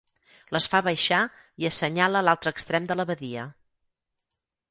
[0.55, 1.19] Les fa baixar
[1.63, 3.47] i assenyala l'altre extrem de la badia.